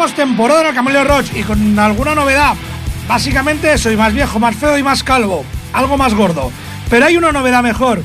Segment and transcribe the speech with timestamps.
[0.00, 2.54] Empezamos temporada en el Camelio Roach y con alguna novedad.
[3.06, 5.44] Básicamente soy más viejo, más feo y más calvo.
[5.74, 6.50] Algo más gordo.
[6.88, 8.02] Pero hay una novedad mejor.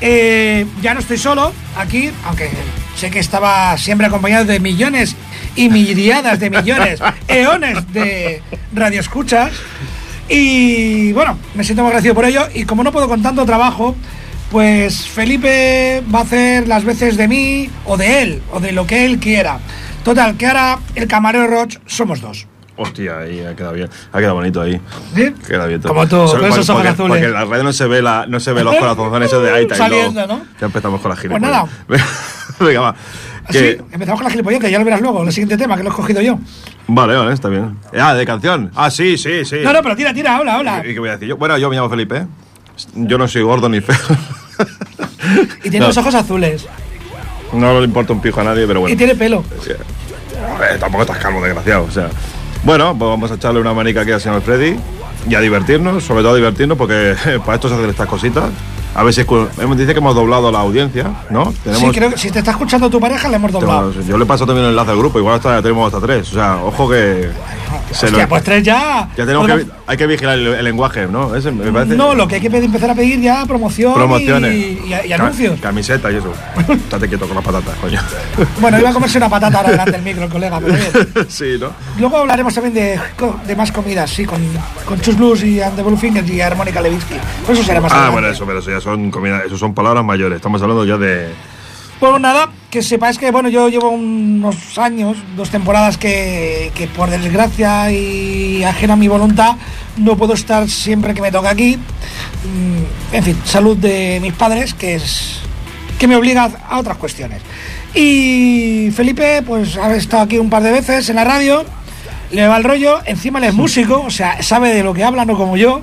[0.00, 2.50] Eh, ya no estoy solo aquí, aunque
[2.96, 5.14] sé que estaba siempre acompañado de millones
[5.54, 6.98] y miriadas de millones,
[7.28, 8.42] eones de
[8.74, 9.52] radioescuchas.
[10.28, 12.48] Y bueno, me siento muy agradecido por ello.
[12.54, 13.94] Y como no puedo con tanto trabajo,
[14.50, 18.84] pues Felipe va a hacer las veces de mí o de él, o de lo
[18.84, 19.60] que él quiera.
[20.06, 22.46] Total, que ahora el camarero Roach somos dos.
[22.76, 23.90] Hostia, ahí ha quedado bien.
[24.12, 24.80] Ha quedado bonito ahí.
[25.16, 25.34] ¿Sí?
[25.48, 25.92] Queda bien todo.
[25.92, 27.08] Como tú, Solo- con esos ojos porque, azules.
[27.10, 29.50] Porque en la radio no se ve, la, no se ve los corazones esos de
[29.50, 29.66] ahí.
[29.74, 30.42] Saliendo, ¿no?
[30.60, 31.30] Ya empezamos con la gira.
[31.30, 31.64] Pues nada.
[32.60, 32.94] Venga, va.
[33.46, 35.82] Así, Que- empezamos con la gilipollez, que ya lo verás luego, el siguiente tema, que
[35.82, 36.38] lo he escogido yo.
[36.86, 37.76] Vale, vale, está bien.
[38.00, 38.70] Ah, de canción.
[38.76, 39.56] Ah, sí, sí, sí.
[39.64, 40.82] No, no, pero tira, tira, habla, habla.
[40.86, 41.36] ¿Y qué voy a decir yo?
[41.36, 42.26] Bueno, yo me llamo Felipe.
[42.94, 43.96] Yo no soy gordo ni feo.
[45.64, 45.86] Y tiene No.
[45.88, 46.64] los ojos azules.
[47.52, 48.94] No le importa un pijo a nadie, pero bueno.
[48.94, 49.44] Y tiene pelo.
[50.54, 51.84] A ver, tampoco estás calmo, desgraciado.
[51.84, 52.10] O sea,
[52.64, 54.76] bueno, pues vamos a echarle una manica aquí al señor Freddy
[55.28, 57.14] y a divertirnos, sobre todo a divertirnos, porque
[57.44, 58.44] para esto se hacen estas cositas.
[58.96, 61.52] A ver si hemos- dice que hemos doblado la audiencia, ¿no?
[61.74, 63.90] Sí, creo que si te está escuchando tu pareja, le hemos doblado.
[63.90, 66.30] tenemos- yo le paso también el enlace al grupo, igual hasta tenemos hasta tres.
[66.30, 67.28] O sea, ojo que.
[67.92, 69.08] se Hostia, lo- pues tres ya.
[69.16, 71.34] ya tenemos Bueno, que, hay que vigilar el, el lenguaje, ¿no?
[71.36, 71.94] Ese me parece.
[71.94, 74.52] No, lo que hay que pedir- empezar a pedir ya promoción Promociones.
[74.54, 74.56] y,
[74.86, 75.60] y- y anuncios.
[75.60, 76.32] Camiseta y eso.
[76.72, 78.00] Estate quieto con las patatas, coño.
[78.60, 81.26] Bueno, iba a comerse una patata ahora delante del micro el colega, pero bien.
[81.28, 81.68] sí, ¿no?
[81.98, 83.00] Luego hablaremos también de,
[83.46, 84.40] de más comidas, sí, con,
[84.86, 87.14] con Chus Blues y And the y Armónica Levinsky.
[87.44, 88.12] Pues eso será más Ah, adelante.
[88.12, 90.36] bueno, eso, pero eso ya son comida, eso son palabras mayores.
[90.36, 91.28] Estamos hablando ya de.
[91.98, 97.10] Pues nada, que sepáis que bueno, yo llevo unos años, dos temporadas que, que por
[97.10, 99.56] desgracia y ajena a mi voluntad
[99.96, 101.76] no puedo estar siempre que me toca aquí.
[101.76, 105.40] Mm, En fin, salud de mis padres, que es
[105.98, 107.40] que me obliga a otras cuestiones.
[107.94, 111.64] Y Felipe, pues ha estado aquí un par de veces en la radio,
[112.30, 115.24] le va el rollo, encima él es músico, o sea, sabe de lo que habla,
[115.24, 115.80] no como yo.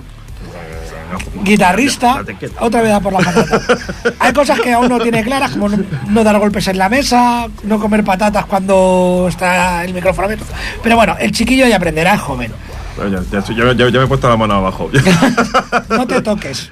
[1.44, 2.24] Guitarrista,
[2.60, 3.60] otra vez a por la patata.
[4.20, 5.78] Hay cosas que aún no tiene claras, como no,
[6.10, 10.46] no dar golpes en la mesa, no comer patatas cuando está el micrófono abierto.
[10.82, 12.52] Pero bueno, el chiquillo ya aprenderá, es joven.
[12.98, 14.90] Ya, ya- ya- ya- ya me he puesto la mano abajo.
[15.90, 16.70] No te toques.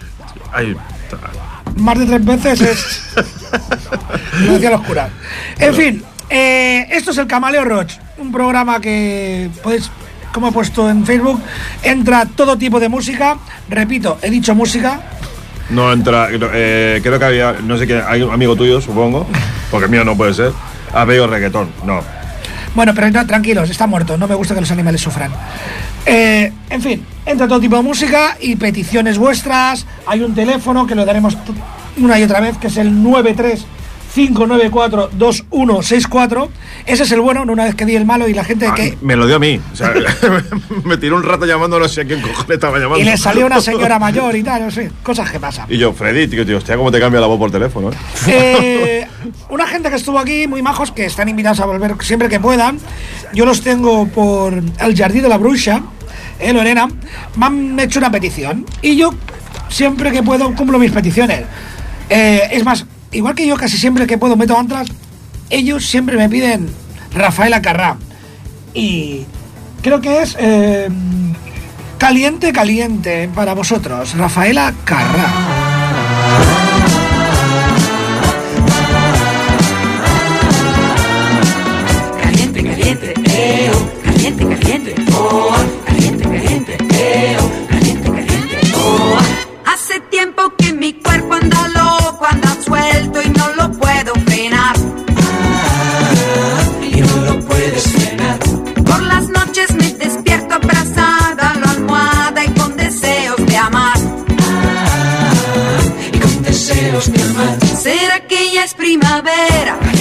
[1.78, 3.16] Más de tres veces es.
[4.46, 5.10] Lo decían los curas.
[5.58, 9.90] En fin, eh, esto es el Camaleo Roach, un programa que podéis,
[10.32, 11.42] como he puesto en Facebook,
[11.84, 13.38] entra todo tipo de música.
[13.70, 15.02] Repito, he dicho música.
[15.70, 16.30] no entra.
[16.32, 17.54] eh, creo que había.
[17.64, 18.02] No sé qué.
[18.06, 19.28] Hay un amigo tuyo, supongo.
[19.70, 20.52] Porque mío no puede ser.
[20.94, 21.70] Ha pedido reggaetón.
[21.86, 22.02] No.
[22.74, 24.18] Bueno, pero no, tranquilos, está muerto.
[24.18, 25.32] No me gusta que los animales sufran.
[26.06, 29.86] Eh, en fin, entra todo tipo de música y peticiones vuestras.
[30.08, 31.38] Hay un teléfono que lo daremos
[31.98, 33.02] una y otra vez, que es el
[34.16, 36.50] 935942164.
[36.86, 38.98] Ese es el bueno, no una vez que di el malo y la gente que...
[39.02, 39.62] Me lo dio a mí.
[39.72, 39.94] O sea,
[40.84, 43.00] me tiró un rato llamando, no sé a quién cojones estaba llamando.
[43.00, 45.68] Y le salió una señora mayor y tal, no sé, cosas que pasan.
[45.70, 47.96] Y yo, Freddy, tío, tío, hostia, cómo te cambia la voz por teléfono, ¿eh?
[48.28, 49.08] Eh,
[49.50, 52.78] una gente que estuvo aquí, muy majos, que están invitados a volver siempre que puedan.
[53.34, 55.82] Yo los tengo por el Jardín de la Bruja,
[56.40, 56.88] eh, Lorena.
[57.38, 58.66] Me han hecho una petición.
[58.82, 59.14] Y yo,
[59.70, 61.44] siempre que puedo, cumplo mis peticiones.
[62.10, 64.88] Eh, es más, igual que yo casi siempre que puedo meto antras,
[65.50, 66.70] ellos siempre me piden
[67.14, 67.98] Rafaela Carrá.
[68.74, 69.26] Y
[69.82, 70.90] creo que es eh,
[71.98, 74.16] caliente, caliente para vosotros.
[74.16, 75.61] Rafaela Carrá.
[108.74, 110.01] Primavera?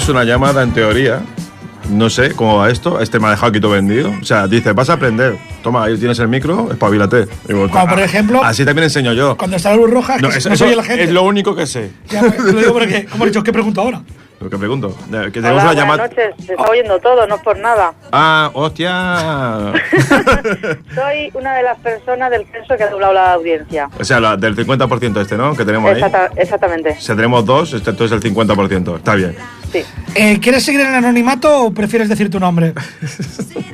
[0.00, 1.20] Tenemos una llamada en teoría.
[1.90, 3.00] No sé cómo va esto.
[3.02, 4.10] Este me ha dejado aquí todo vendido.
[4.18, 5.36] O sea, dice, vas a aprender.
[5.62, 7.26] Toma, ahí tienes el micro, espabilate.
[7.46, 9.36] Digo, Como por "Ah, ejemplo- Así también enseño yo.
[9.36, 11.04] Cuando está la luz roja, es que No, no, eso, soy eso el gente.
[11.04, 11.90] es lo único que sé.
[12.08, 12.30] Ya, lo
[12.60, 14.00] digo porque, como he dicho, ¿qué pregunto ahora?
[14.40, 14.96] Lo que pregunto.
[15.10, 16.08] Que tenemos Hola, una buenas llamada.
[16.08, 16.46] noches.
[16.46, 17.92] Se está oyendo todo, no es por nada.
[18.10, 18.94] Ah, hostia.
[20.94, 23.90] Soy una de las personas del censo que ha doblado la audiencia.
[23.98, 25.54] o sea, la, del 50% este, ¿no?
[25.54, 26.00] Que tenemos ahí.
[26.00, 26.96] Exacta- exactamente.
[26.98, 28.96] Si tenemos dos, este entonces el 50%.
[28.96, 29.36] Está bien.
[29.70, 29.84] Sí.
[30.14, 32.72] Eh, ¿Quieres seguir en el anonimato o prefieres decir tu nombre?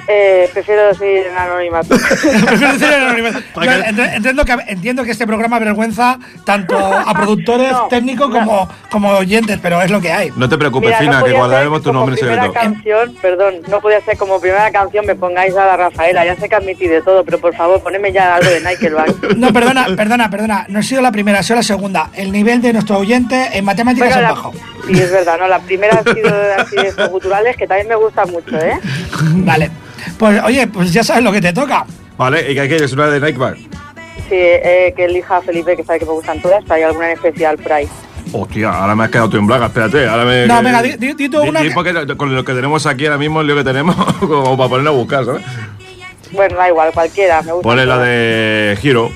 [0.08, 1.88] Eh, prefiero seguir en anonimato.
[1.98, 3.40] Prefieres decir el anonimato.
[3.60, 8.34] Yo entiendo, que, entiendo que este programa avergüenza tanto a productores, No, técnicos no.
[8.38, 10.30] como, como oyentes, pero es lo que hay.
[10.36, 12.60] No te preocupes, Mira, Fina, no que guardaremos tu nombre en primera secreto.
[12.60, 16.24] canción, perdón, no podía ser como primera canción me pongáis a la Rafaela.
[16.24, 19.36] Ya sé que admití de todo, pero por favor, poneme ya algo de Nickelback.
[19.36, 20.66] No, perdona, perdona, perdona.
[20.68, 22.10] No he sido la primera, soy la segunda.
[22.14, 24.52] El nivel de nuestro oyente en matemáticas Bueno, es la- bajo.
[24.86, 25.48] sí, es verdad, ¿no?
[25.48, 28.78] La primera ha sido así de estos guturales, que también me gusta mucho, ¿eh?
[29.20, 29.70] Vale.
[30.18, 31.84] Pues oye, pues ya sabes lo que te toca.
[32.16, 32.92] Vale, ¿y qué quieres?
[32.92, 33.56] ¿Una de Nikeback?
[33.56, 37.06] Sí, eh, que elija a Felipe, que sabe que me gustan todas, pero hay alguna
[37.06, 37.88] en especial por ahí.
[38.32, 40.06] Hostia, ahora me has quedado tú en braga, espérate.
[40.08, 43.06] Ahora me, No, venga, di- di- di tú una porque con lo que tenemos aquí
[43.06, 45.42] ahora mismo, el lío que tenemos, como para ponerla a buscar, ¿sabes?
[46.32, 47.62] Bueno, da igual, cualquiera, me gusta.
[47.68, 49.10] Ponle la de Hero.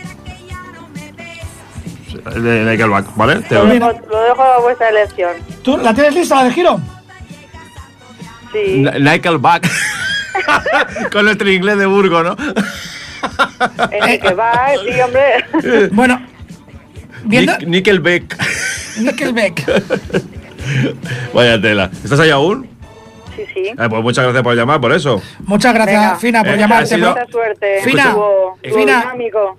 [2.35, 3.37] El de Nickelback, ¿vale?
[3.43, 5.33] Te Lo lo- dejo, lo dejo a vuestra elección.
[5.63, 6.81] ¿Tú la tienes lista, la de giro?
[8.53, 8.85] Sí.
[9.01, 9.69] Nickelback.
[11.13, 12.37] con nuestro inglés de Burgo, ¿no?
[13.91, 15.89] En el que va, sí, hombre.
[15.93, 16.21] Bueno,
[17.25, 17.53] viendo.
[17.59, 18.37] Nick- Nickelback.
[19.01, 19.65] Nickelback.
[21.35, 21.91] Vaya tela.
[22.05, 22.69] ¿Estás ahí aún?
[23.37, 23.61] Sí, sí.
[23.69, 25.23] Eh, pues muchas gracias por llamar, por eso.
[25.47, 26.17] Muchas gracias, Venga.
[26.17, 26.95] Fina, por Eh, llamarte.
[26.97, 27.81] sido- Mucha suerte.
[27.85, 28.15] Fina,
[28.63, 29.05] Fina.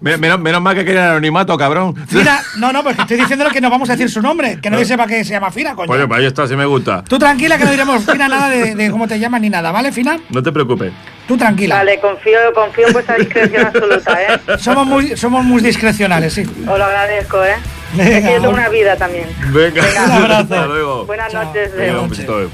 [0.01, 1.95] Menos, menos mal que quería el anonimato, cabrón.
[2.07, 4.85] Fina, no, no, porque estoy diciéndole que no vamos a decir su nombre, que nadie
[4.85, 5.87] sepa que se llama Fina, coño.
[5.87, 7.03] Pues, pues ahí está, sí me gusta.
[7.05, 9.91] Tú tranquila que no diremos Fina nada de, de cómo te llamas ni nada, ¿vale,
[9.91, 10.19] Fina?
[10.29, 10.91] No te preocupes.
[11.31, 11.75] Tú tranquila.
[11.77, 14.39] Vale, confío, confío en vuestra discreción absoluta, ¿eh?
[14.59, 16.41] Somos muy, somos muy discrecionales, sí.
[16.67, 17.55] Os lo agradezco, ¿eh?
[17.93, 19.29] Venga, es que yo tengo un- una vida también.
[19.53, 20.41] Venga, Un abrazo.
[20.41, 21.05] Hasta luego.
[21.05, 21.45] Buenas Chao.
[21.45, 22.49] noches, Venga, un besito.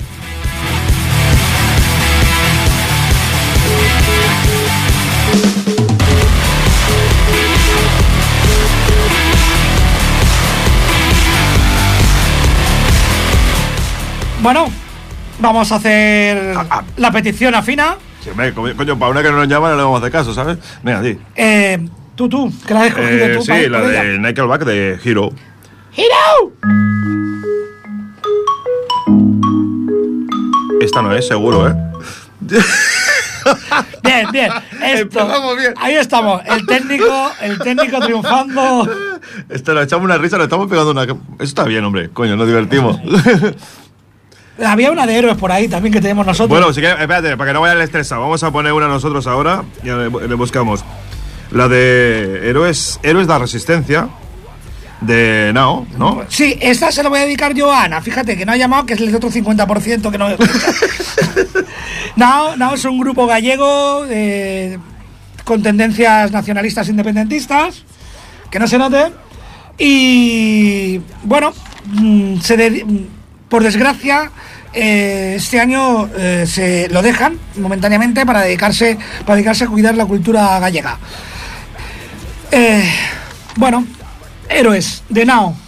[14.42, 14.68] Bueno,
[15.40, 16.84] vamos a hacer Ah, ah.
[16.98, 17.98] la petición a Fina.
[18.28, 20.12] Sí, hombre, co- coño, para una que no nos llama no le vamos a hacer
[20.12, 20.58] caso, ¿sabes?
[20.84, 21.18] Venga, sí.
[21.34, 23.42] Eh, tú, tú, que la has escogido Eh, tú.
[23.44, 24.04] sí, la ella.
[24.04, 25.30] de Nickelback de Hero.
[25.96, 26.52] ¡Hero!
[30.82, 31.74] Esta no es, seguro, ¿eh?
[34.04, 34.52] Bien, bien.
[34.84, 35.74] Esto, bien.
[35.78, 36.42] Ahí estamos.
[36.46, 38.90] El técnico, el técnico triunfando.
[39.48, 41.04] Esto lo echamos una risa, le estamos pegando una.
[41.04, 42.10] Eso está bien, hombre.
[42.10, 43.00] Coño, nos divertimos.
[44.66, 46.50] Había una de héroes por ahí también que tenemos nosotros.
[46.50, 49.28] bueno, si que, espérate, para que no vaya el estresado, vamos a poner una nosotros
[49.28, 49.64] ahora.
[49.84, 50.84] Ya le, le buscamos.
[51.52, 54.10] La de Héroes, Héroes de la Resistencia.
[55.00, 56.24] De Nao, ¿no?
[56.28, 58.02] Sí, esta se la voy a dedicar yo a Ana.
[58.02, 60.28] Fíjate que no ha llamado, que es el otro 50% que no
[62.16, 64.78] no, no, es un grupo gallego eh,
[65.44, 67.84] con tendencias nacionalistas independentistas,
[68.50, 69.12] que no se note.
[69.78, 71.54] Y bueno,
[71.86, 73.06] mm, se dedi- mm,
[73.50, 74.32] por desgracia,
[74.74, 80.06] eh, este año eh, se lo dejan momentáneamente para dedicarse, para dedicarse a cuidar la
[80.06, 80.98] cultura gallega.
[82.52, 82.90] Eh,
[83.56, 83.86] bueno,
[84.50, 85.67] héroes de Nao.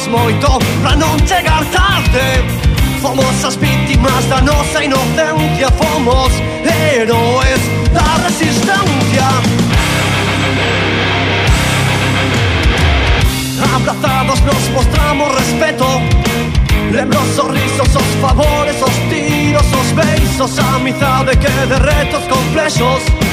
[0.00, 2.24] smoito pra non chegar tarde.
[3.00, 5.68] Fomos as víctimas da nosa inocencia.
[5.76, 6.32] Fomos
[6.64, 7.60] héroes
[7.92, 9.28] da resistencia.
[13.76, 15.86] Abrazados nos mostramos respeto.
[16.90, 23.29] Lembro os sorrisos, os favores, os tiros, os besos Amizade que de retos complexos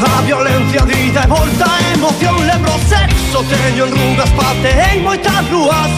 [0.00, 5.48] A violencia dita e volta a emoción Lembro sexo, teño en rugas parte pateei moitas
[5.50, 5.90] rúas.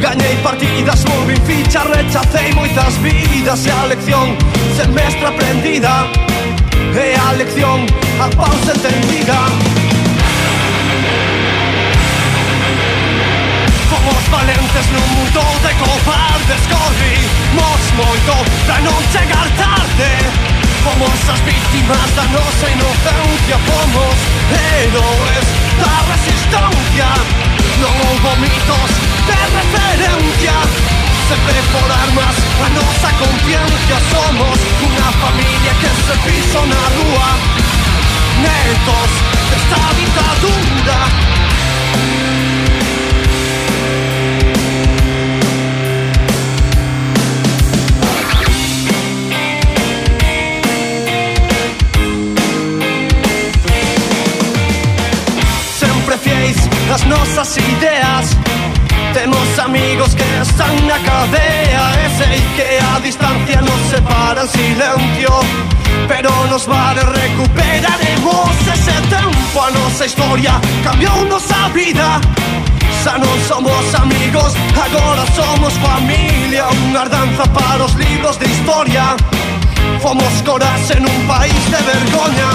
[0.00, 3.64] Gañei partidas, movi ficha, rechacei moitas vidas.
[3.64, 4.36] E a lección
[4.76, 6.06] semestre aprendida.
[6.92, 7.86] E a lección
[8.20, 9.38] a pausa entendida.
[13.88, 16.62] Fomos valentes nun mundo de cobardes.
[16.68, 18.34] Corrimos moito
[18.66, 20.55] pra non chegar tarde.
[20.86, 24.18] Fomos as víctimas da nosa inocencia Fomos
[24.54, 25.46] héroes
[25.82, 27.08] da resistencia
[27.82, 28.90] Non houbo mitos
[29.26, 30.54] de referencia.
[31.26, 37.30] Sempre por armas a nosa conciencia Somos unha familia que se piso na rúa.
[38.46, 39.10] Netos
[39.50, 39.75] desta ditadura
[75.36, 79.20] Somos familia, unha ardanza para os libros de historia.
[80.00, 82.50] Fomos coras en un país de vergoña.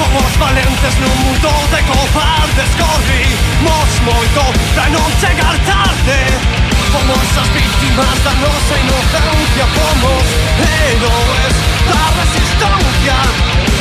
[0.00, 4.42] Fomos valentes nun mundo de cobardes Corrimos moito
[4.72, 6.18] pra non chegar tarde.
[6.96, 9.64] Fomos as víctimas da nosa inocencia.
[9.76, 10.26] Fomos
[10.64, 11.54] héroes
[11.92, 13.18] da resistencia.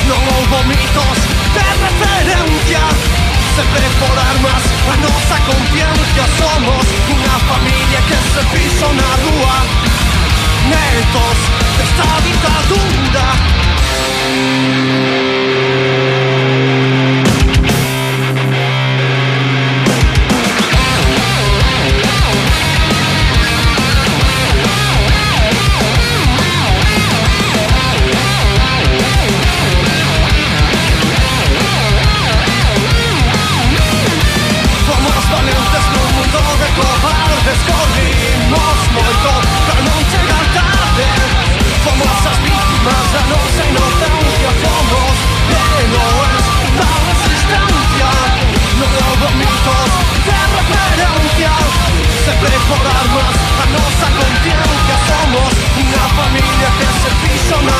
[0.03, 1.17] Non houbo mitos
[1.55, 3.18] de referencia.
[3.59, 4.63] Sempre por armas.
[4.89, 9.57] A nosa conciencia Somos unha familia que se piso na rúa.
[10.71, 11.39] Netos
[11.75, 13.27] desta ditadura
[14.31, 15.38] Fomos
[36.79, 39.31] cobardes Corrimos moito
[39.65, 41.07] pra non chegar tarde
[41.83, 45.17] Fomos as víctimas da nosa inocencia Fomos
[45.59, 46.45] héroes
[46.79, 48.09] da resistencia
[48.79, 49.91] Non houbo mitos
[50.25, 51.51] de referencia
[52.25, 55.53] Sempre por armas a nosa conciencia Somos
[55.83, 57.78] unha familia que se piso na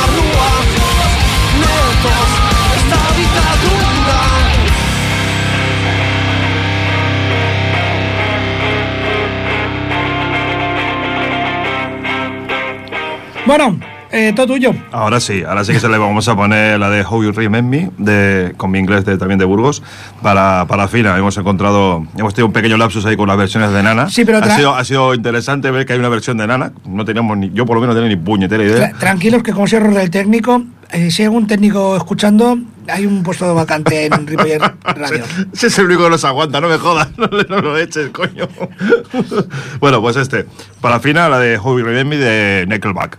[13.50, 13.80] Bueno,
[14.12, 14.72] eh, todo tuyo.
[14.92, 17.64] Ahora sí, ahora sí que se le vamos a poner la de How You Remember
[17.64, 19.82] Me, de, con mi inglés de, también de Burgos,
[20.22, 21.18] para, para Fina.
[21.18, 24.08] Hemos encontrado, hemos tenido un pequeño lapsus ahí con las versiones de Nana.
[24.08, 26.70] Sí, pero ha sido, ha sido interesante ver que hay una versión de Nana.
[26.84, 28.92] No teníamos ni, yo por lo menos no tenía ni puñetera idea.
[28.92, 33.04] Tra- tranquilos que como es error del técnico, eh, si hay algún técnico escuchando, hay
[33.04, 35.24] un puesto vacante en Ripollet Radio.
[35.52, 37.26] Ese es el único que nos aguanta, no me jodas, no
[37.60, 38.46] lo eches, coño.
[39.80, 40.46] bueno, pues este,
[40.80, 43.18] para Fina, la de How You Remember Me de Nickelback.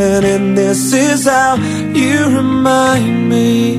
[0.00, 3.78] And this is how you remind me.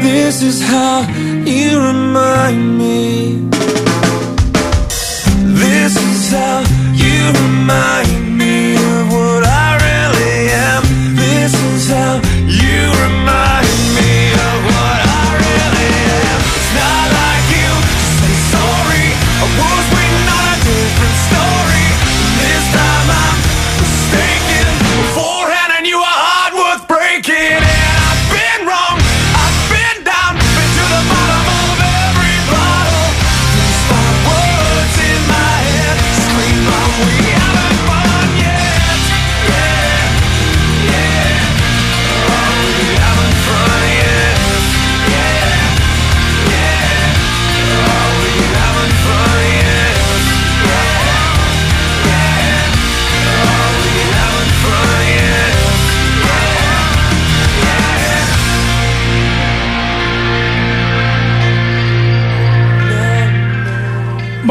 [0.00, 1.06] This is how
[1.46, 3.48] you remind me.
[5.62, 8.15] This is how you remind me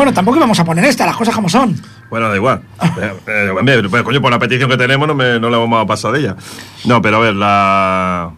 [0.05, 1.75] Bueno, tampoco íbamos a poner esta, las cosas como son.
[2.11, 2.61] Bueno, da igual.
[3.01, 5.87] Eh, eh, pues, coño, por la petición que tenemos no, me, no le vamos a
[5.87, 6.35] pasar de ella.
[6.85, 8.29] No, pero a ver, la...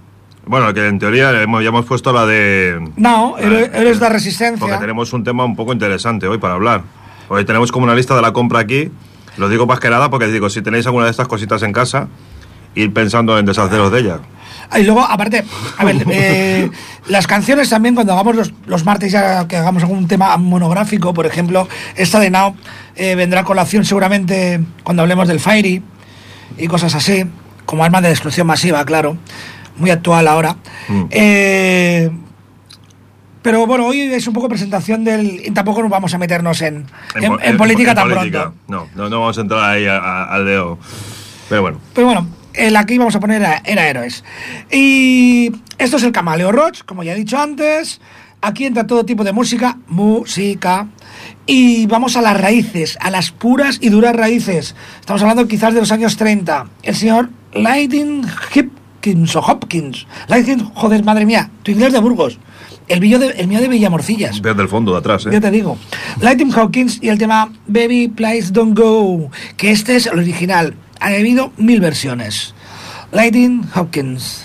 [0.45, 2.89] Bueno, que en teoría hemos, ya hemos puesto la de...
[2.95, 4.79] No, la- eres, de Porque resistencia.
[4.79, 6.83] tenemos un tema un poco interesante hoy para hablar.
[7.27, 8.89] Hoy tenemos como una lista de la compra aquí.
[9.35, 12.07] Lo digo más que nada porque digo, si tenéis alguna de estas cositas en casa,
[12.75, 14.19] ir pensando en deshaceros de ellas.
[14.75, 15.43] Y luego, aparte,
[15.77, 16.69] a ver, eh,
[17.07, 21.25] las canciones también, cuando hagamos los, los martes, ya que hagamos algún tema monográfico, por
[21.25, 22.55] ejemplo, esta de Now
[22.95, 25.81] eh, vendrá a colación seguramente cuando hablemos del Fairy
[26.57, 27.23] y cosas así,
[27.65, 29.17] como arma de destrucción masiva, claro,
[29.77, 30.57] muy actual ahora.
[30.89, 31.03] Mm.
[31.11, 32.09] Eh,
[33.41, 35.41] pero bueno, hoy es un poco presentación del.
[35.45, 38.51] Y tampoco nos vamos a meternos en, en, po- en política tan política.
[38.51, 38.57] pronto.
[38.67, 40.77] No, no, no vamos a entrar ahí al deo.
[41.47, 41.79] Pero bueno.
[41.93, 42.27] Pero bueno,
[42.57, 44.23] el aquí íbamos a poner era, era héroes.
[44.71, 48.01] Y esto es el Camaleo Roach, como ya he dicho antes.
[48.41, 50.87] Aquí entra todo tipo de música, música.
[51.45, 54.75] Y vamos a las raíces, a las puras y duras raíces.
[54.99, 56.67] Estamos hablando quizás de los años 30.
[56.83, 60.05] El señor Lightning Hopkins o Hopkins.
[60.27, 62.39] Lightning, joder, madre mía, tu inglés de Burgos.
[62.87, 64.41] El, mío de, el mío de Villamorcillas.
[64.41, 65.29] Desde el fondo de atrás, ¿eh?
[65.31, 65.77] Ya te digo.
[66.21, 70.75] Lightning Hawkins y el tema Baby Please Don't Go, que este es el original.
[70.99, 72.53] Ha habido mil versiones.
[73.11, 74.43] Lightning Hawkins.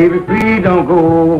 [0.00, 1.36] Baby, please don't go.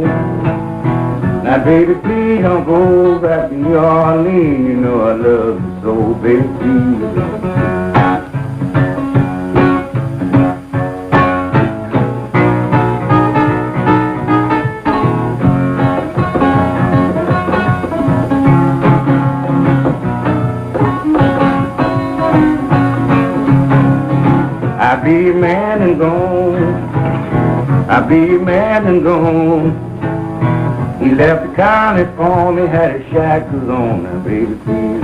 [1.44, 4.68] Now, baby, please don't go back to New Orleans.
[4.68, 6.89] You know I love you so, baby, please.
[28.10, 29.70] be mad and gone.
[31.00, 34.02] He left the county for me, had a shack alone.
[34.02, 35.00] Now, baby, please.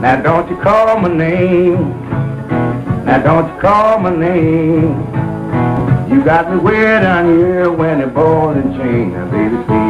[0.00, 2.00] Now don't you call my name.
[3.04, 5.11] Now don't you call my name.
[6.12, 9.12] You got me way down here when the ball and chain.
[9.12, 9.82] Now baby, please.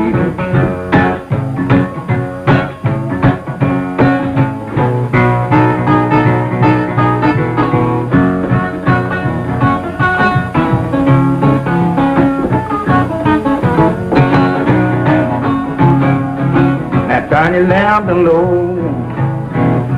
[17.33, 18.75] Turn your lamp down low.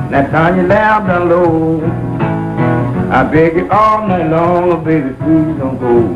[0.09, 2.05] Now turn your lamp down low.
[3.11, 6.14] I beg you all night long, oh, baby, please don't go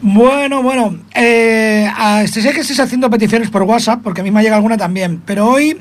[0.00, 4.40] Bueno, bueno, eh, a- sé que estáis haciendo peticiones por WhatsApp, porque a mí me
[4.40, 5.78] ha llegado alguna también, pero hoy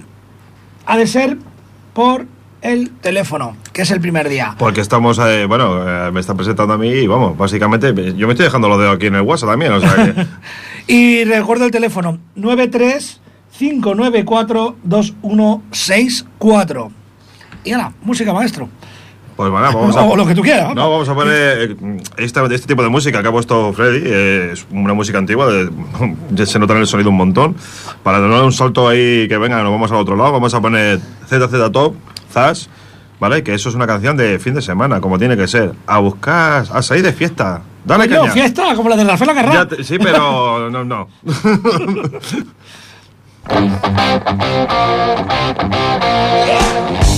[0.85, 1.37] ha de ser
[1.93, 2.27] por
[2.61, 4.55] el teléfono, que es el primer día.
[4.57, 8.33] Porque estamos, eh, bueno, eh, me está presentando a mí y vamos, básicamente, yo me
[8.33, 10.25] estoy dejando los dedos aquí en el WhatsApp también, o sea que.
[10.87, 13.21] Y recuerdo el teléfono 93
[13.57, 16.91] 594 2164.
[17.63, 18.67] Y ahora, música maestro.
[19.35, 20.01] Pues bueno, vamos a.
[20.03, 20.73] O lo que tú quieras.
[20.75, 21.75] No, vamos a poner eh,
[22.17, 24.01] esta- este tipo de música que ha puesto Freddy.
[24.05, 25.69] eh, es una música antigua, de-
[26.45, 27.55] se nota en el sonido un montón.
[28.03, 30.31] Para dar un salto ahí que venga, nos vamos al otro lado.
[30.33, 31.95] Vamos a poner ZZ Top,
[32.31, 32.69] Zas,
[33.21, 33.41] ¿vale?
[33.43, 35.71] Que eso es una canción de fin de semana, como tiene que ser.
[35.87, 37.61] A buscar, a salir de fiesta.
[37.85, 38.33] Dale Coño, caña.
[38.33, 41.07] fiesta, como la de Rafael te- sí, pero no, no.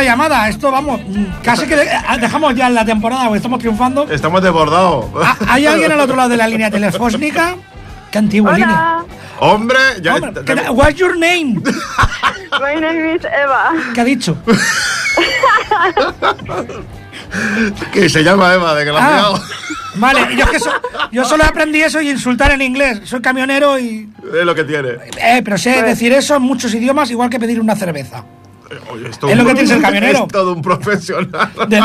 [0.00, 0.48] otra llamada.
[0.48, 4.06] Esto, vamos, mm, casi que ah, dejamos ya la temporada porque estamos triunfando.
[4.10, 5.06] Estamos desbordados.
[5.22, 7.56] Ah, ¿Hay alguien al otro lado de la línea telefónica?
[8.10, 9.04] Qué antigua línea.
[9.38, 10.16] Hombre, ya.
[10.16, 10.70] Hombre, ¿qué tal?
[10.70, 11.54] What's your name?
[12.60, 13.72] my name is Eva.
[13.94, 14.36] ¿Qué ha dicho?
[17.92, 19.40] que se llama Eva, de que la Ah,
[19.94, 20.72] vale, yo, es que so-
[21.12, 23.02] yo solo aprendí eso y insultar en inglés.
[23.04, 24.08] Soy camionero y.
[24.38, 24.90] Es lo que tiene.
[25.22, 28.24] Eh, pero sé decir eso en muchos idiomas, igual que pedir una cerveza.
[28.92, 30.18] Oye, esto Es lo que tiene ser camionero.
[30.24, 31.50] Es todo un profesional.
[31.68, 31.82] Del,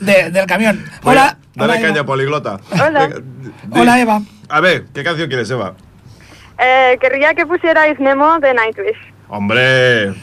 [0.00, 0.78] de- del camión.
[1.02, 1.36] Oye, Hola.
[1.54, 2.06] Dale hola, caña, Eva.
[2.06, 2.60] poliglota.
[2.72, 3.06] Hola.
[3.08, 4.22] Venga, di- Hola, Eva.
[4.48, 5.74] A ver, ¿qué canción quieres, Eva?
[6.58, 8.96] Eh, querría que pusierais Nemo de Nightwish.
[9.28, 10.14] Hombre,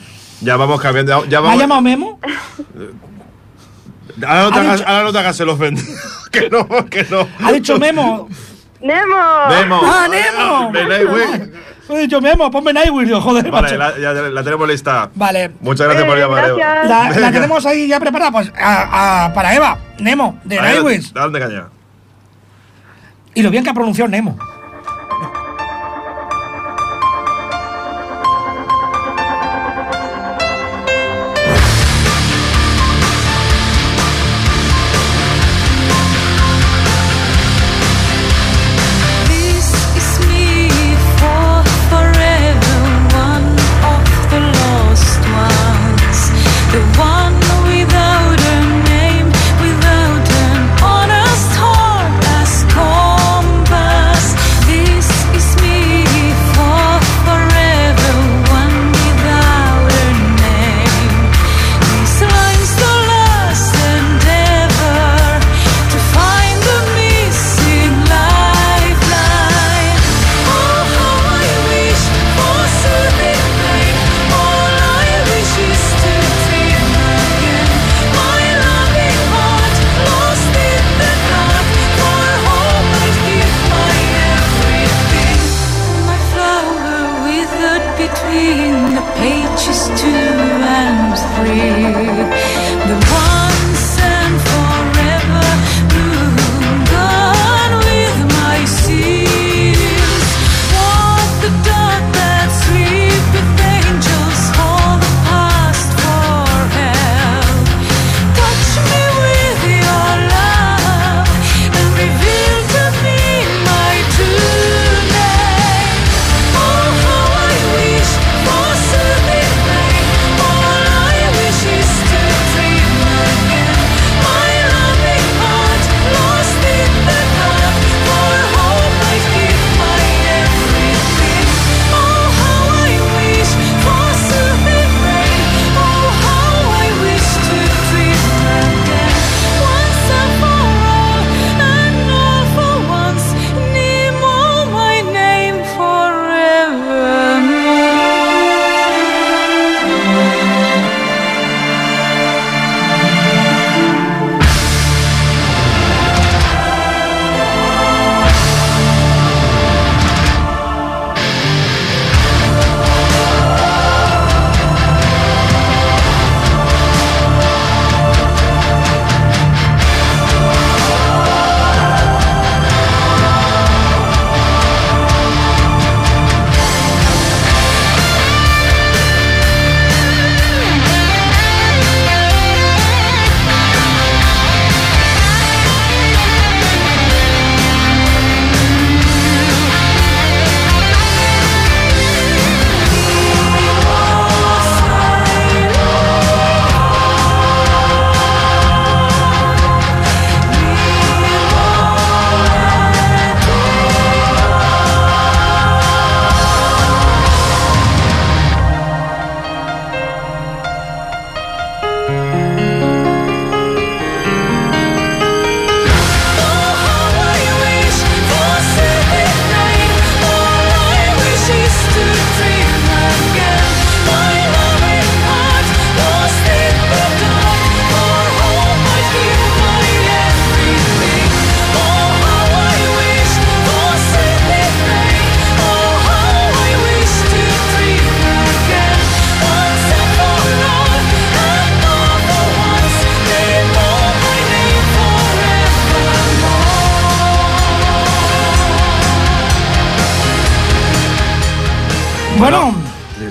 [0.42, 1.26] ya vamos cambiando.
[1.26, 1.60] Ya ¿Me ha vamos.
[1.62, 2.20] llamado Memo?
[4.26, 5.88] Ahora no te Ha hagas, dicho- ahora no te hagas el ofendido.
[6.32, 7.28] que no, que no.
[7.44, 8.28] Ha dicho Memo.
[8.82, 9.16] ¡Nemo!
[9.50, 9.82] Nemo.
[9.84, 10.72] ¡Ah, Nemo!
[11.90, 13.78] He dicho Memo, ponme Nightwish, digo, joder, Vale, macho.
[13.78, 15.10] la, ya la tenemos lista.
[15.16, 15.52] Vale.
[15.62, 16.58] Muchas gracias por Eh, llamar, Eva.
[16.58, 16.90] gracias.
[17.16, 19.78] La, la tenemos ahí ya preparada, pues, a- a- para Eva.
[20.00, 21.14] Nemo, de Nightwish.
[21.14, 21.68] Dale caña.
[23.34, 24.38] Y lo bien que ha pronunciado Nemo.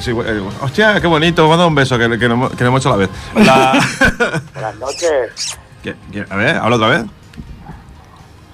[0.07, 1.49] Sí, eh, hostia, qué bonito.
[1.49, 3.11] Manda un beso que, que, no, que no hemos hecho a la vez.
[3.35, 3.73] La-
[4.55, 6.25] Buenas noches, ¿Qué- qué?
[6.31, 7.05] a ver, habla otra vez.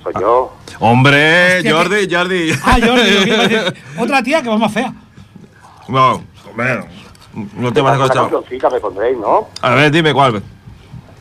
[0.03, 0.55] soy yo.
[0.81, 2.53] Hombre, Hostia, Jordi, Jordi.
[2.65, 2.79] ah,
[3.99, 4.95] otra tía que va más fea.
[5.89, 6.85] No, hombre,
[7.55, 8.73] no te vas a escuchar.
[8.73, 9.49] me pondréis, ¿no?
[9.61, 10.43] A ver, dime cuál.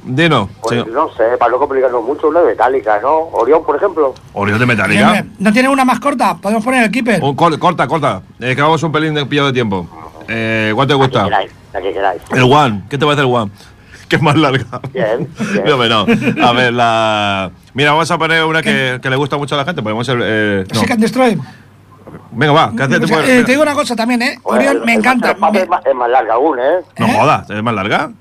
[0.05, 0.49] Dinos.
[0.61, 0.89] Pues Sí.
[0.93, 3.17] no sé, para no complicarnos mucho, una de Metallica, ¿no?
[3.33, 4.13] Orión, por ejemplo.
[4.31, 5.25] Orión de Hombre, Metallica.
[5.39, 6.37] ¿No tiene una más corta?
[6.37, 7.21] Podemos poner el keeper.
[7.21, 8.21] Un corta, corta.
[8.39, 9.87] Es que vamos un pelín de pillo de tiempo.
[10.31, 11.23] Eh, ¿Cuál te La que gusta?
[11.25, 12.21] queráis, la que queráis.
[12.31, 12.83] El One.
[12.89, 13.51] ¿Qué te parece el One?
[14.11, 14.65] Que es más larga.
[14.93, 15.63] Bien, bien.
[15.65, 16.45] No, no.
[16.45, 17.49] A ver, la.
[17.73, 19.81] Mira, vamos a poner una que, que le gusta mucho a la gente.
[19.81, 20.19] Ponemos el.
[20.21, 20.79] eh, no.
[20.81, 21.39] Seek and Destroy.
[22.31, 22.73] Venga, va.
[22.75, 22.99] ¿qué haces?
[23.03, 24.37] O sea, eh, te digo una cosa también, ¿eh?
[24.43, 25.31] Bueno, Orión el- me el encanta.
[25.31, 25.53] Es, más,
[25.85, 26.79] es más larga aún, ¿eh?
[26.99, 27.13] No ¿Eh?
[27.17, 28.11] jodas, ¿es más larga?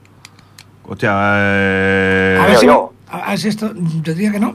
[0.86, 2.38] Hostia, eh.
[2.40, 2.92] A ver, si, yo.
[3.10, 3.72] a ver si esto.
[3.74, 4.54] Yo diría que no.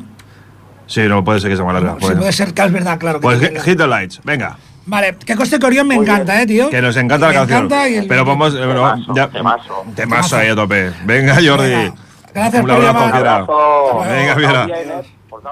[0.87, 1.95] Sí, no puede ser que sea más larga.
[1.99, 3.19] Si Pues, puede ser que es verdad, claro.
[3.19, 4.55] Que pues sí, hit the lights, venga.
[4.87, 6.43] Vale, que coste que Orión me Muy encanta, bien.
[6.43, 6.69] ¿eh, tío?
[6.69, 7.65] Que nos encanta la canción.
[7.65, 8.53] encanta y el- Pero vamos.
[8.53, 9.85] eh, bueno, Temazo, ya, temazo.
[9.95, 10.91] temazo ahí a tope.
[11.05, 11.69] Venga, Jordi.
[11.69, 11.93] Venga.
[12.33, 13.11] Gracias Un por abrazo, llamar.
[13.13, 13.35] fiera.
[13.35, 13.99] Abrazo.
[14.09, 15.01] Venga, bien, ¿eh?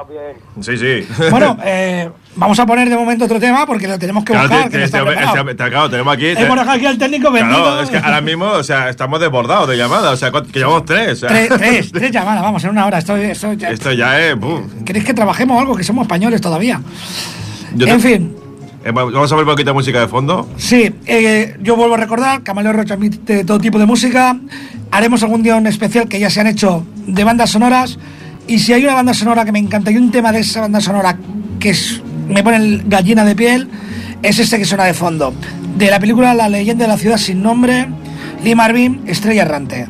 [0.10, 0.63] Bien.
[0.63, 1.08] Sí, sí.
[1.30, 4.63] Bueno, eh, vamos a poner de momento otro tema porque lo tenemos que Claro, buscar.
[4.69, 6.28] te- que este- este- claro, tenemos aquí.
[6.30, 7.62] Hemos dejado aquí al técnico vendido.
[7.63, 10.60] Claro, es que ahora mismo, o sea, estamos desbordados de llamadas, o sea, ¿cuánto- que
[10.60, 11.12] llevamos tres.
[11.12, 11.29] o sea.
[11.29, 12.98] Tres, tres, tres llamadas, vamos, en una hora.
[12.98, 14.36] Esto, esto ya- Esto ya es.
[14.86, 15.75] ¿Queréis que trabajemos algo?
[15.75, 16.81] Que somos españoles todavía.
[17.75, 18.42] Yo en te- fin, Eh,
[18.92, 20.50] Vamos a ver un poquito de música de fondo.
[20.58, 24.38] sí, eh, yo vuelvo a recordar, Camaleo Rocha admite todo tipo de música.
[24.92, 27.98] Haremos algún día un especial que ya se han hecho de bandas sonoras.
[28.48, 30.81] Y si hay una banda sonora que me encanta y un tema de esa banda
[30.81, 31.17] sonora
[31.60, 33.69] que es- me pone gallina de piel,
[34.21, 35.34] es este que suena de fondo.
[35.77, 37.88] De la película La leyenda de la ciudad sin nombre,
[38.44, 39.88] Lee Marvin, Estrella Errante.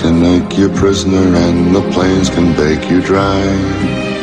[0.00, 3.42] Can make you prisoner and the plains can bake you dry.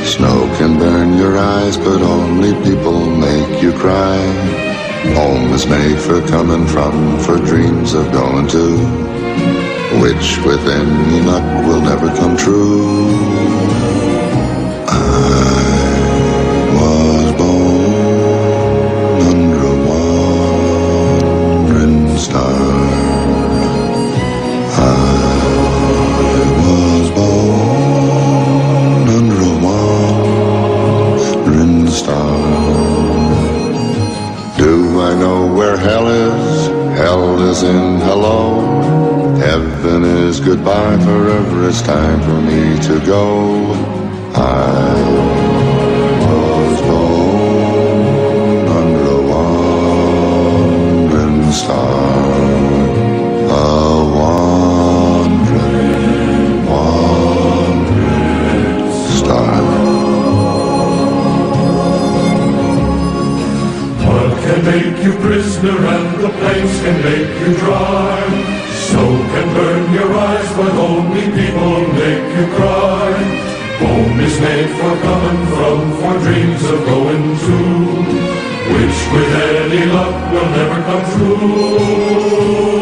[0.03, 4.17] Snow can burn your eyes, but only people make you cry.
[5.13, 8.77] Home is made for coming from, for dreams of going to,
[10.01, 13.84] which with any luck will never come true.
[40.45, 41.67] Goodbye forever.
[41.67, 43.73] It's time for me to go.
[44.35, 44.93] I
[46.27, 49.21] was born under a
[50.13, 50.71] wandering
[51.51, 52.29] star.
[53.49, 53.59] A
[54.19, 55.57] wandering,
[56.69, 58.05] wandering
[59.17, 59.61] star.
[64.05, 68.54] Mud can make you prisoner and the plains can make you dry.
[68.95, 73.11] Snow can burn your eyes, but only people make you cry.
[73.83, 77.57] Home is made for coming from, for dreams of going to,
[78.71, 82.74] which with any luck will never come true.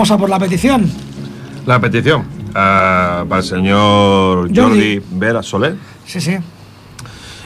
[0.00, 0.90] Vamos a por la petición.
[1.66, 2.24] La petición
[2.54, 4.56] ah, para el señor Jordi.
[4.56, 5.76] Jordi Vera Soler.
[6.06, 6.38] Sí, sí.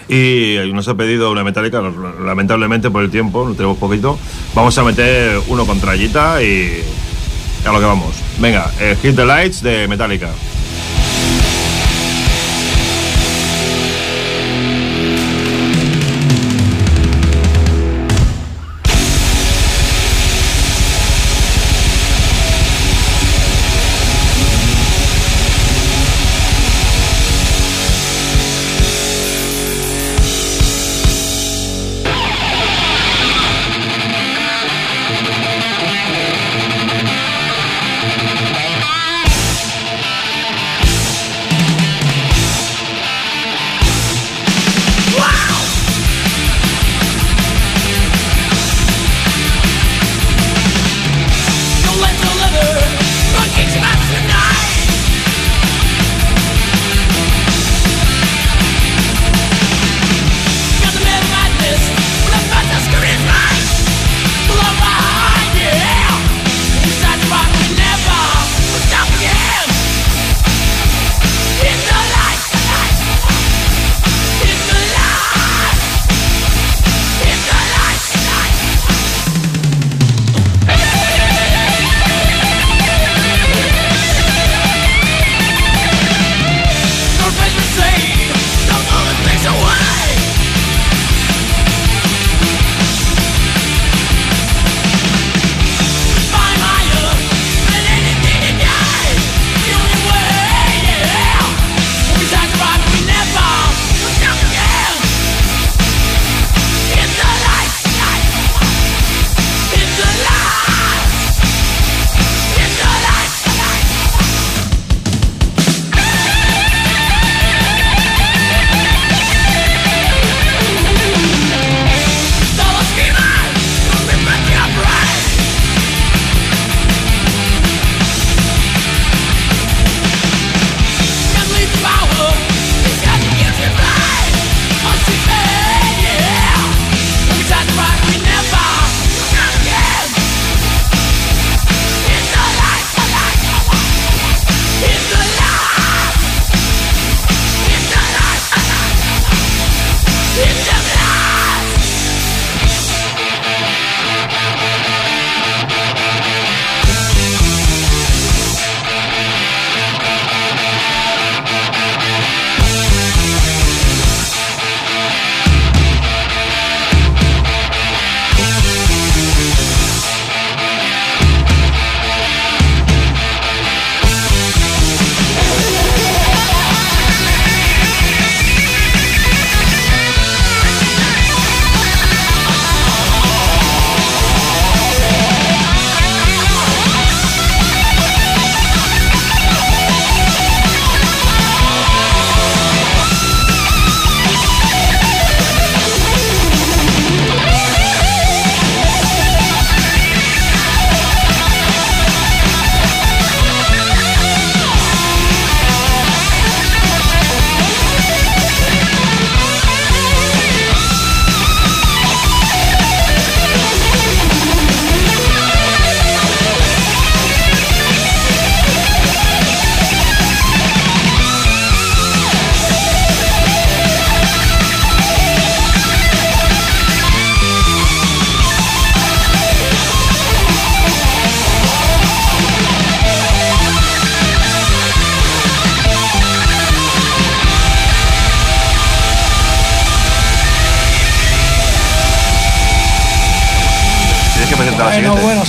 [0.09, 1.83] Y nos ha pedido una metálica,
[2.25, 4.17] lamentablemente por el tiempo, no tenemos poquito.
[4.55, 6.81] Vamos a meter uno con trayita y
[7.67, 8.15] a lo que vamos.
[8.39, 10.31] Venga, eh, Hit the Lights de Metallica.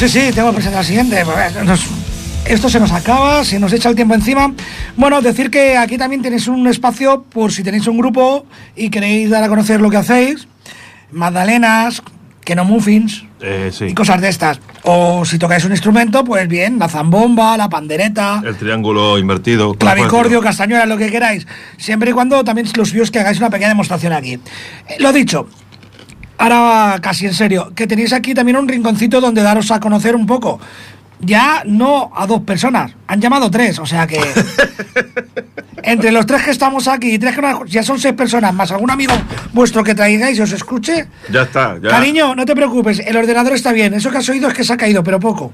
[0.07, 1.23] Sí, sí, tengo que presentar la siguiente.
[1.65, 1.87] Nos-
[2.45, 4.53] esto se nos acaba, se nos echa el tiempo encima.
[4.95, 8.45] Bueno, decir que aquí también tenéis un espacio por si tenéis un grupo
[8.75, 10.47] y queréis dar a conocer lo que hacéis.
[11.11, 12.03] Magdalenas,
[12.43, 13.23] que no muffins.
[13.41, 13.85] Eh, sí.
[13.85, 14.59] y cosas de estas.
[14.83, 19.73] O si tocáis un instrumento, pues bien, la zambomba, la pandereta, El triángulo invertido.
[19.75, 21.45] clavicordio, castañuela, lo que queráis.
[21.77, 24.33] Siempre y cuando también los views que hagáis una pequeña demostración aquí.
[24.87, 25.47] Eh, lo dicho,
[26.37, 30.25] ahora casi en serio, que tenéis aquí también un rinconcito donde daros a conocer un
[30.25, 30.59] poco.
[31.21, 34.19] Ya no a dos personas, han llamado tres, o sea que
[35.83, 38.69] entre los tres que estamos aquí y tres que no, ya son seis personas, más
[38.71, 39.13] algún amigo
[39.53, 41.07] vuestro que traigáis y os escuche.
[41.31, 41.77] Ya está.
[41.81, 41.89] Ya.
[41.89, 43.93] Cariño, no te preocupes, el ordenador está bien.
[43.93, 45.53] Eso que has oído es que se ha caído, pero poco.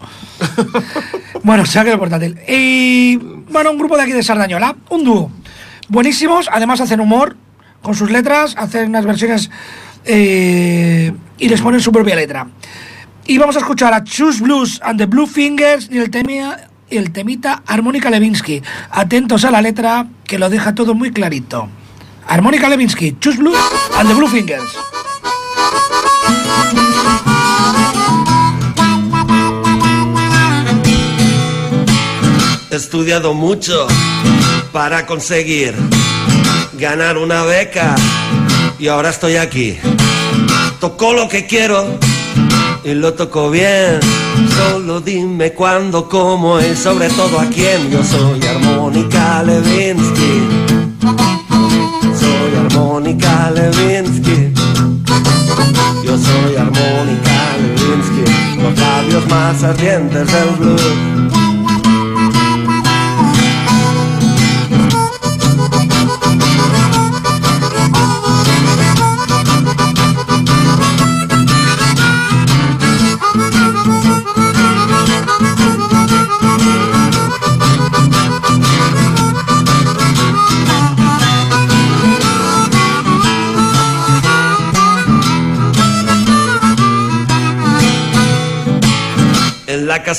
[1.43, 2.39] bueno, se ha quedado el portátil.
[2.47, 5.32] Y bueno, un grupo de aquí de Sardañola, un dúo.
[5.89, 7.38] Buenísimos, además hacen humor
[7.82, 9.51] con sus letras, hacen unas versiones
[10.06, 12.47] eh, y les ponen su propia letra.
[13.26, 16.97] Y vamos a escuchar a Choose Blues and the Blue Fingers y el, temia, y
[16.97, 18.62] el temita Armónica Levinsky.
[18.91, 21.70] Atentos a la letra que lo deja todo muy clarito.
[22.28, 23.58] Armónica Levinsky, Choose Blues
[23.97, 24.78] and the Blue Fingers.
[32.72, 33.86] He estudiado mucho
[34.72, 35.76] para conseguir
[36.74, 37.95] ganar una beca
[38.80, 39.78] y ahora estoy aquí.
[40.82, 41.86] Toco lo que quiero
[42.84, 43.99] y lo toco bien.
[44.57, 47.91] Solo dime cuándo, cómo y sobre todo a quién.
[47.91, 50.41] Yo soy Armónica Levinsky.
[52.19, 54.51] Soy Armónica Levinsky.
[56.03, 58.59] Yo soy Armónica Levinsky.
[58.63, 61.41] Los labios más ardientes del blues.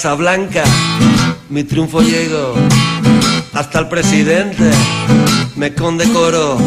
[0.03, 0.65] En la Casa Blanca
[1.49, 2.55] mi triunfo llegó
[3.53, 4.73] hasta el presidente
[5.55, 6.59] me condecoró.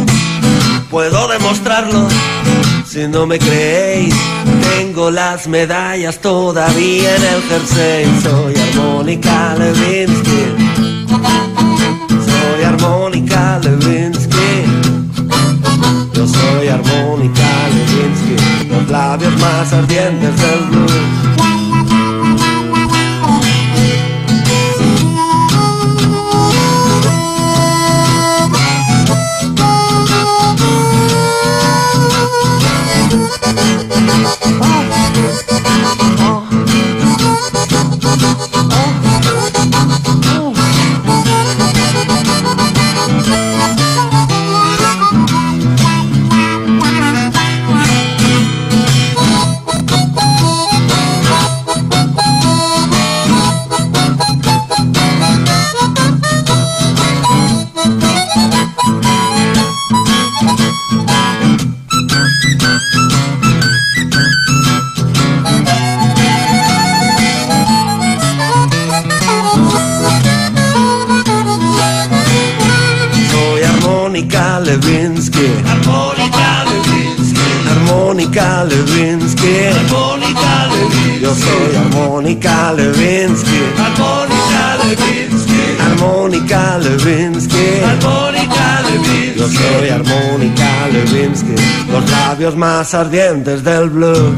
[0.90, 2.08] Puedo demostrarlo
[2.88, 4.16] si no me creéis.
[4.78, 8.06] Tengo las medallas todavía en el jersey.
[8.24, 10.44] Soy Armónica Levinsky.
[12.08, 14.64] Soy Armónica Levinsky.
[16.14, 18.70] Yo soy Armónica Levinsky.
[18.70, 21.25] Los labios más ardientes del blues.
[81.36, 83.60] Soy Armónica Levinsky.
[83.78, 85.62] Armónica Levinsky.
[85.80, 87.84] Armónica Levinsky.
[87.84, 89.40] Armónica Levinsky.
[89.40, 91.56] Yo soy Armónica Levinsky.
[91.92, 94.36] Los labios más ardientes del blues.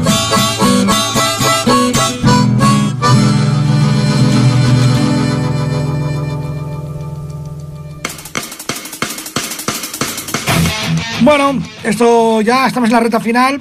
[11.20, 13.60] Bueno, esto ya estamos en la reta final.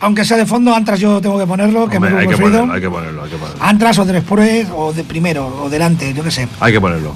[0.00, 2.72] Aunque sea de fondo, Antras yo tengo que ponerlo, que Hombre, me hay, que ponerlo,
[2.72, 3.62] hay que ponerlo, hay que ponerlo.
[3.62, 6.48] Antras o de después, o de primero, o delante, yo qué sé.
[6.58, 7.14] Hay que ponerlo.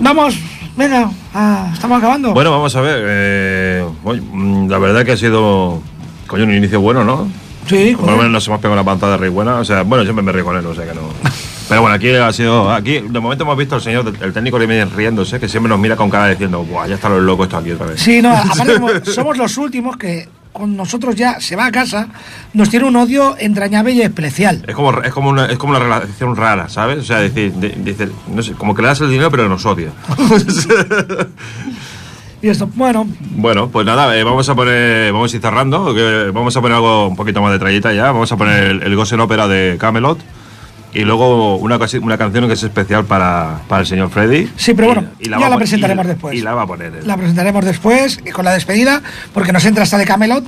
[0.00, 0.38] Vamos,
[0.76, 2.34] venga, ah, estamos acabando.
[2.34, 3.04] Bueno, vamos a ver.
[3.06, 5.80] eh, mm, la verdad que ha sido.
[6.26, 7.28] Coño, un inicio bueno, ¿no?
[7.66, 9.56] Sí, Por lo menos nos hemos pegado una pantada rey buena.
[9.56, 11.02] O sea, bueno, siempre me río con él, o sea que no.
[11.68, 12.72] Pero bueno, aquí ha sido.
[12.72, 15.78] Aquí, de momento hemos visto al señor, el técnico de viene riéndose, que siempre nos
[15.78, 18.00] mira con cara diciendo, Buah, ya están los locos esto aquí otra vez.
[18.00, 22.08] Sí, no, aparte somos los últimos que con nosotros ya se va a casa,
[22.52, 24.62] nos tiene un odio entrañable y especial.
[24.68, 26.98] Es como, es, como una, es como una relación rara, ¿sabes?
[26.98, 29.90] O sea, decir, de- no sé, como que le das el dinero pero nos odia.
[32.44, 36.32] Y esto, bueno, bueno, pues nada, eh, vamos a poner, vamos a ir cerrando, que
[36.34, 38.96] vamos a poner algo un poquito más de trayeta ya, vamos a poner el, el
[38.96, 40.18] Ghost in Opera de Camelot
[40.94, 44.50] y luego una, una canción que es especial para, para el señor Freddy.
[44.56, 46.34] sí, pero bueno, Y ya la presentaremos y- después.
[46.36, 47.06] Y la va a poner él.
[47.06, 50.44] La presentaremos después y con la despedida, porque nos entra hasta de Camelot.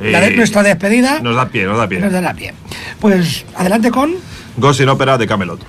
[0.00, 2.00] la de- nuestra despedida Nos da pie, nos da pie.
[2.00, 2.52] nos dará pie.
[3.00, 4.14] Pues adelante con.
[4.56, 5.60] Ghost in Opera de Camelot.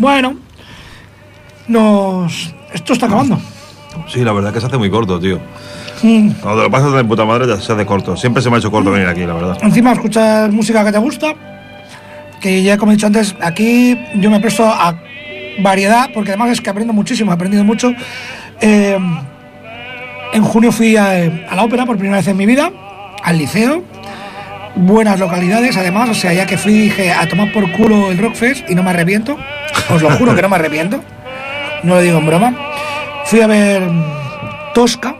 [0.00, 0.34] Bueno,
[1.68, 2.54] nos.
[2.72, 3.38] Esto está acabando.
[4.08, 5.38] Sí, la verdad que se hace muy corto, tío.
[6.02, 6.30] Mm.
[6.40, 8.16] Cuando lo pasas de puta madre ya se hace corto.
[8.16, 9.58] Siempre se me ha hecho corto venir aquí, la verdad.
[9.60, 11.34] Encima escuchas música que te gusta.
[12.40, 14.98] Que ya como he dicho antes, aquí yo me presto a
[15.58, 17.92] variedad, porque además es que aprendo muchísimo, he aprendido mucho.
[18.62, 18.98] Eh,
[20.32, 21.10] en junio fui a,
[21.50, 22.72] a la ópera por primera vez en mi vida,
[23.22, 23.84] al liceo.
[24.76, 28.70] Buenas localidades, además, o sea, ya que fui dije a tomar por culo el Rockfest
[28.70, 29.36] y no me arrepiento.
[29.92, 31.02] Os lo juro que no me arrepiento.
[31.82, 32.54] No lo digo en broma.
[33.24, 33.82] Fui a ver
[34.74, 35.16] Tosca,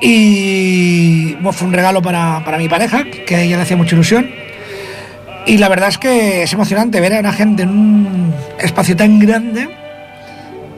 [0.00, 3.94] y bueno, fue un regalo para, para mi pareja, que a ella le hacía mucha
[3.94, 4.30] ilusión.
[5.46, 9.18] Y la verdad es que es emocionante ver a la gente en un espacio tan
[9.18, 9.68] grande,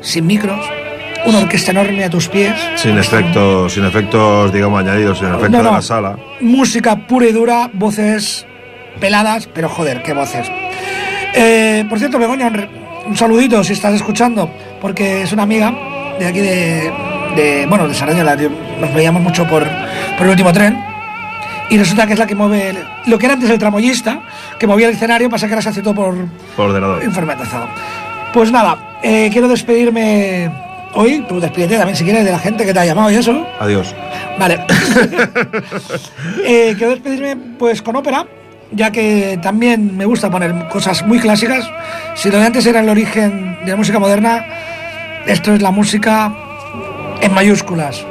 [0.01, 0.59] sin micros,
[1.27, 5.59] una orquesta enorme a tus pies, Sin efectos, sin efectos, digamos, añadidos, sin efectos No,
[5.59, 6.17] de la sala.
[6.41, 8.47] música pura y dura, voces
[9.01, 10.51] peladas, pero joder, qué voces.
[11.35, 12.51] Eh, por cierto, Begoña,
[13.07, 15.73] un, saludito si estás escuchando, porque es una amiga
[16.19, 16.93] de aquí de,
[17.37, 19.65] de, bueno, de Sardañola, yo- nos veíamos mucho por,
[20.17, 20.79] por el último tren.
[21.71, 24.21] Y resulta que es la que mueve el- lo que era antes el tramoyista,
[24.59, 26.15] que movía el escenario, pasa que ahora se hace todo por
[26.57, 27.03] Por ordenador.
[27.03, 27.67] informatizado.
[28.35, 30.51] Pues nada, eh, quiero despedirme
[30.95, 33.47] hoy, tú despídete también si quieres de la gente que te ha llamado y eso.
[33.59, 33.95] Adiós.
[34.39, 34.61] Vale.
[36.45, 38.27] Eh, quiero despedirme pues con ópera,
[38.73, 41.71] ya que también me gusta poner cosas muy clásicas.
[42.15, 44.45] Si lo de antes era el origen de la música moderna,
[45.27, 46.33] esto es la música
[47.21, 48.05] en mayúsculas.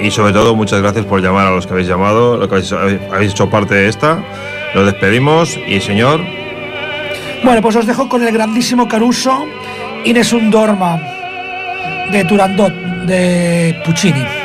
[0.00, 2.72] Y sobre todo, muchas gracias por llamar a los que habéis llamado, lo que habéis,
[2.72, 4.22] habéis hecho parte de esta.
[4.74, 6.20] Nos despedimos y, señor,
[7.44, 9.44] Bueno, pues os dejo con el grandísimo Caruso,
[10.04, 11.00] Ines Dorma,
[12.10, 12.72] de Turandot,
[13.06, 14.41] de Puccini.